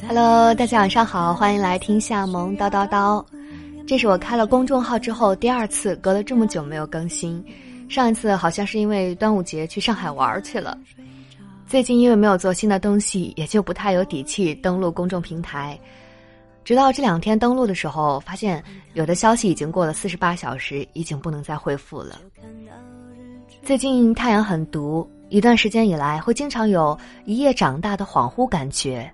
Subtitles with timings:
[0.00, 3.24] Hello，大家晚上好，欢迎来听夏萌叨叨叨。
[3.86, 7.44] 这是我开了公众号之后第二次隔了这么久没有更新，
[7.88, 10.76] 上一次好像是因为端午节去上海玩去了。
[11.66, 15.78] 最近因为没有做新的东西，也就不太有底气登录公众平台。
[16.64, 18.62] 直到这两天登录的时候，发现
[18.94, 22.18] 有的消息已经过了四十八小时，已经不能再回复了。
[23.62, 29.12] 最近太阳很毒，一段时间以来会经常有一夜长大的恍惚感觉，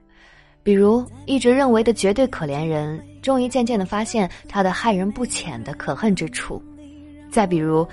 [0.68, 6.60] 比如一直认为的绝对可怜人，终于渐渐的发现他的害人不浅的可恨之处；
[7.30, 7.88] 再比如，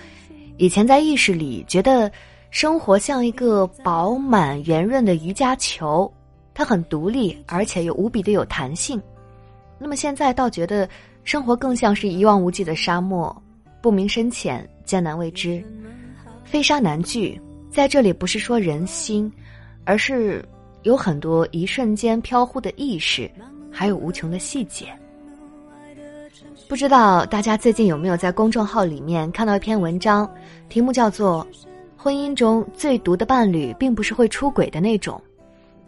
[0.57, 2.11] 以前在意识里觉得
[2.49, 6.13] 生活像一个饱满圆润的瑜伽球，
[6.53, 9.02] 它很独立，而且又无比的有弹性。
[9.80, 10.85] 那么现在倒觉得
[11.23, 13.33] 生活更像是一望无际的沙漠，
[13.81, 15.63] 不明深浅，艰难未知，
[16.44, 17.39] 飞沙难聚。
[17.72, 19.31] 在这里不是说人心，
[19.85, 20.44] 而是
[20.86, 23.30] 有很多一瞬间飘忽的意识，
[23.72, 24.88] 还有无穷的细节。
[26.69, 30.30] 不知道大家最近有没有在公众号里面看到一篇文章，
[30.69, 31.45] 题目叫做
[31.97, 35.22] 《婚姻中最毒的伴侣并不是会出轨的那种》，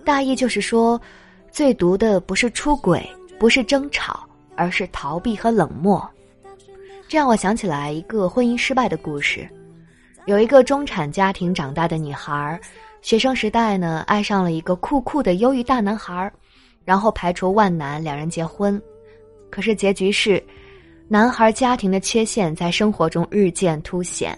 [0.04, 1.00] 大意就是说，
[1.52, 3.08] 最毒的不是出轨。
[3.40, 6.04] 不是争吵，而是逃避和冷漠。
[7.08, 9.48] 这让我想起来一个婚姻失败的故事。
[10.26, 12.60] 有一个中产家庭长大的女孩，
[13.02, 16.32] 学生时代呢爱上了一个酷酷的忧郁大男孩，
[16.84, 18.82] 然后排除万难，两人结婚。
[19.50, 20.44] 可是结局是，
[21.08, 24.38] 男孩家庭的缺陷在生活中日渐凸显，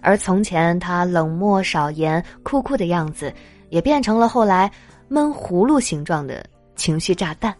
[0.00, 3.32] 而从前他冷漠少言、酷酷的样子，
[3.70, 4.68] 也变成了后来
[5.06, 7.54] 闷葫芦形状的情绪炸弹。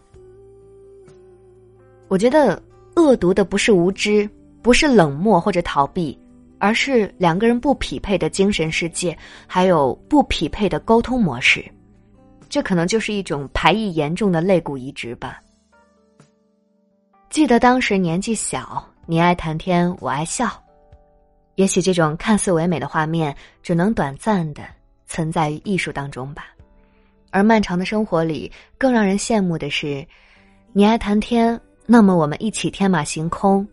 [2.09, 2.61] 我觉得
[2.95, 4.29] 恶毒的不是无知，
[4.61, 6.19] 不是冷漠或者逃避，
[6.59, 11.65] 而是两个人不匹配的精神世界，还有不匹配的沟通模式。
[12.47, 15.41] 这可能就是一种排异严重的肋骨移植吧。
[17.29, 20.51] 记得当时年纪小，你爱谈天，我爱笑。
[21.55, 24.63] 也许这种看似唯美的画面，只能短暂的
[25.05, 26.47] 存在于艺术当中吧。
[27.31, 30.05] 而漫长的生活里，更让人羡慕的是，
[30.73, 31.59] 你爱谈天。
[31.85, 33.67] 那么我们一起天马行空，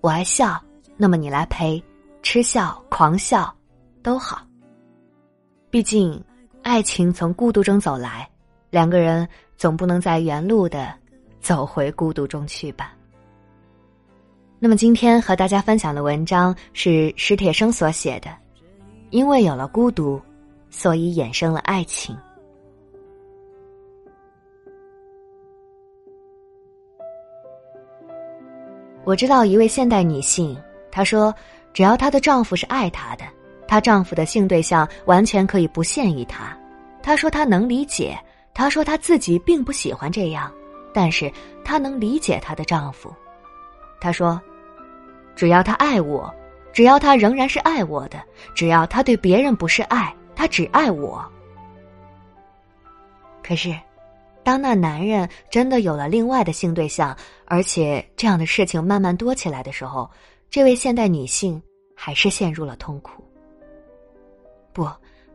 [0.00, 0.60] 我爱笑，
[0.96, 1.82] 那么你来陪，
[2.28, 3.54] 吃笑狂笑，
[4.02, 4.44] 都好。
[5.70, 6.20] 毕竟，
[6.60, 8.28] 爱情从孤独中走来，
[8.68, 10.92] 两个人总不能在原路的
[11.38, 12.92] 走回孤独中去吧。
[14.58, 18.28] 那么今天和大家分享的文章是史铁生所写的，
[19.10, 20.20] 因为有了孤独，
[20.68, 22.18] 所以衍生了爱情。
[29.04, 30.60] 我知道一位现代女性，
[30.90, 31.32] 她说
[31.76, 33.26] ：“只要她的丈夫是爱她的，
[33.68, 36.56] 她丈夫的性对象完全可以不限于她。”
[37.04, 38.18] 她说她能理解，
[38.54, 40.50] 她说她自己并不喜欢这样，
[40.94, 41.30] 但是
[41.62, 43.14] 她能理解她的丈夫。
[44.00, 44.40] 她说
[45.36, 46.34] ：“只要他爱我，
[46.72, 48.22] 只要他仍然是爱我的，
[48.54, 51.22] 只要他对别人不是爱，他只爱我。”
[53.44, 53.78] 可是。
[54.42, 57.14] 当那男人真的有了另外的性对象，
[57.46, 60.08] 而且这样的事情慢慢多起来的时候，
[60.48, 61.60] 这位现代女性
[61.96, 63.24] 还是陷入了痛苦。
[64.72, 64.88] 不，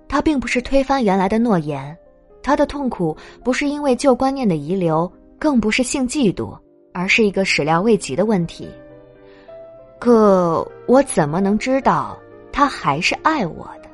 [0.08, 1.98] 她并不是推翻原来的诺言，
[2.42, 6.58] 她的痛苦不是因为旧观念的遗留，更不是性嫉妒，
[6.94, 8.70] 而是一个始料未及的问题。
[10.00, 12.18] 可我怎么能知道
[12.52, 13.90] 他还是爱我的？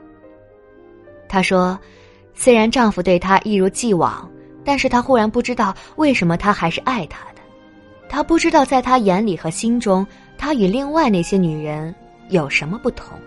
[1.28, 1.80] 她说，
[2.36, 4.30] 虽然丈夫对她一如既往。
[4.68, 7.40] 但是他忽然不知道为什么他还是爱他的，
[8.10, 10.06] 他不知道在他眼里和心中，
[10.38, 11.96] 他与另外那些女人
[12.30, 13.18] 有什么不同。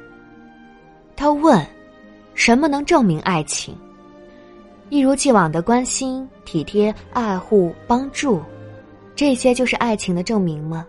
[1.17, 1.65] 他问：
[2.35, 3.77] 什么能证明爱情？
[4.89, 8.43] 一如既往的关心、体贴、爱护、帮助，
[9.15, 10.87] 这些就是爱情的证明吗？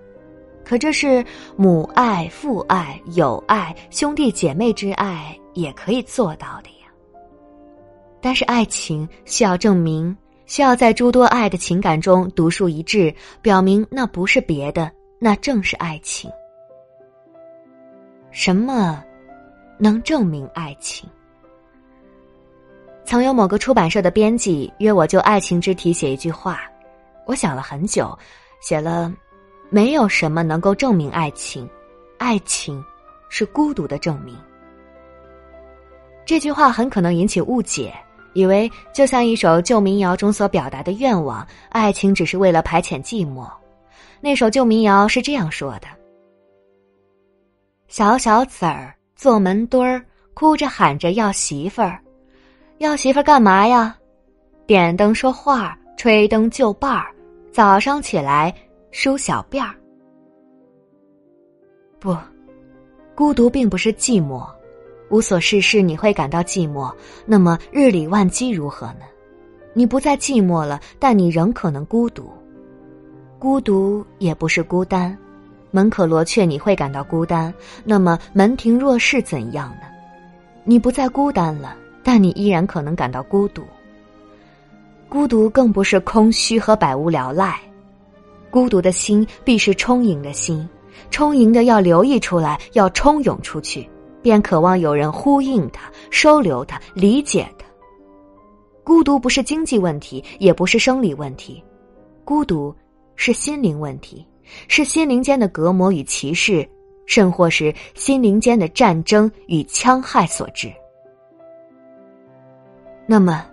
[0.64, 1.24] 可这是
[1.56, 6.88] 母爱、父爱、友爱、兄弟姐妹之爱也可以做到的呀。
[8.22, 10.16] 但是爱情需要证明。
[10.48, 16.30] 需要在诸多爱的情感中独树一帜，表明那不是别的，那正是爱情。
[18.32, 19.04] 什么
[19.78, 21.10] 能证明爱情？
[23.04, 26.62] 曾有某个出版社的编辑约我就爱情之题写一句话，
[27.26, 28.18] 我想了很久，
[28.62, 29.14] 写了：
[29.70, 31.70] 没有什么能够证明爱情，
[32.18, 32.84] 爱情
[33.28, 34.38] 是孤独的证明。
[36.26, 37.94] 这句话很可能引起误解。
[38.34, 43.46] 以为就像一首旧民谣中所表达的愿望，爱情只是为了排遣寂寞。
[44.22, 45.88] 那首旧民谣是这样说的
[47.92, 50.02] ：“小小子儿坐门墩儿，
[50.34, 52.00] 哭着喊着要媳妇儿，
[52.78, 53.94] 要媳妇儿干嘛呀？
[54.66, 57.14] 点灯说话，吹灯就伴儿，
[57.52, 58.56] 早上起来
[58.92, 59.76] 梳小辫儿。
[62.00, 62.16] 不，
[63.14, 64.50] 孤独并不是寂寞，
[65.10, 66.90] 无所事事你会感到寂寞，
[67.26, 69.02] 那么日理万机如何呢？
[69.74, 72.32] 你不再寂寞了，但你仍可能孤独。
[73.38, 75.18] 孤独也不是孤单，
[75.72, 77.54] 门可罗雀你会感到孤单，
[77.84, 79.88] 那么门庭若市怎样呢？
[80.64, 83.64] 你不再孤单了，但你依然可能感到孤独。
[85.10, 87.60] 孤独更不是空虚和百无聊赖，
[88.50, 90.68] 孤独的心必是充盈的心，
[91.10, 93.90] 充盈的要流溢出来，要冲涌出去，
[94.22, 97.66] 便渴望有人呼应他、收留他、理解他。
[98.84, 101.64] 孤独不是经济问题，也不是生理问题，
[102.24, 102.74] 孤独
[103.16, 104.26] 是心灵问题，
[104.68, 106.68] 是心灵间的隔膜与歧视，
[107.06, 110.72] 甚或是心灵间的战争与戕害所致。
[113.08, 113.46] 那么，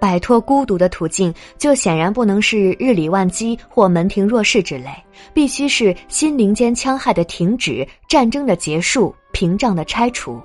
[0.00, 4.90] 摆脱孤独的途径，就显然不能是日理万机或门庭若市之类，
[5.32, 10.40] 必须是心灵间戕害的停止、战争的结束、屏障的拆除，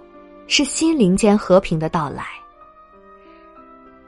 [0.47, 2.25] 是心灵间和平的到来。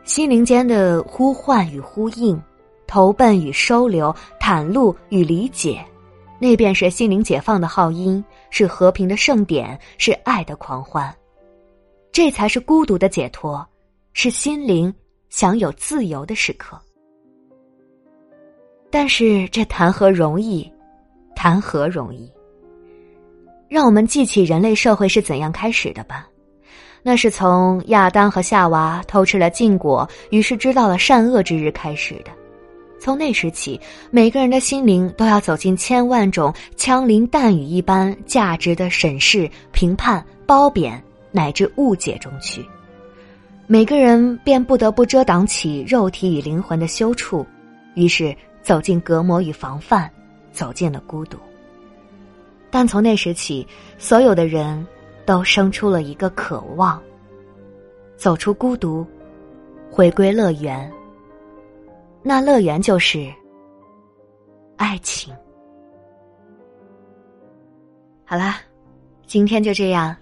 [0.03, 2.41] 心灵间的呼唤与呼应，
[2.91, 5.81] 投奔与收留，袒露与理解，
[6.37, 11.09] 那便是心灵解放的号音，是和平的盛典，是爱的狂欢。
[12.11, 13.65] 这才是孤独的解脱，
[14.11, 14.93] 是心灵
[15.29, 16.77] 享有自由的时刻。
[18.89, 20.69] 但是这谈何容易？
[21.33, 22.29] 谈何容易？
[23.69, 26.27] 让我们记起人类社会是怎样开始的吧。
[27.01, 32.40] 那是从亚当和夏娃偷吃了禁果，于是知道了善恶之日开始的。
[33.01, 33.81] 从那时起，
[34.11, 42.63] 每个人的心灵都要走进千万种枪林弹雨一般价值的审视、评判、褒贬乃至误解中去。
[43.65, 47.43] 每个人便不得不遮挡起肉体与灵魂的羞处，
[47.95, 50.07] 于是走进隔膜与防范，
[50.51, 51.37] 走进了孤独。
[52.69, 54.87] 但从那时起，所有的人。
[55.23, 56.99] 都生出了一个渴望，
[58.17, 59.05] 走出孤独，
[59.89, 60.91] 回归乐园。
[62.23, 63.33] 那乐园就是
[64.77, 65.33] 爱情。
[68.25, 68.59] 好啦，
[69.25, 70.15] 今天就这样，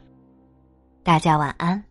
[1.04, 1.84] 大家晚安。